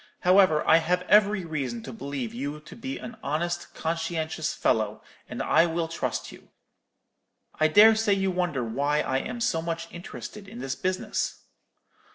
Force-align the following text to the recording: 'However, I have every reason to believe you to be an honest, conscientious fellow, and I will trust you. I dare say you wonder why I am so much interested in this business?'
'However, 0.21 0.67
I 0.67 0.77
have 0.77 1.03
every 1.03 1.45
reason 1.45 1.83
to 1.83 1.93
believe 1.93 2.33
you 2.33 2.59
to 2.61 2.75
be 2.75 2.97
an 2.97 3.17
honest, 3.21 3.75
conscientious 3.75 4.51
fellow, 4.51 5.03
and 5.29 5.43
I 5.43 5.67
will 5.67 5.87
trust 5.87 6.31
you. 6.31 6.49
I 7.59 7.67
dare 7.67 7.93
say 7.93 8.13
you 8.13 8.31
wonder 8.31 8.63
why 8.63 9.01
I 9.01 9.19
am 9.19 9.39
so 9.39 9.61
much 9.61 9.87
interested 9.91 10.47
in 10.47 10.57
this 10.57 10.73
business?' 10.73 11.43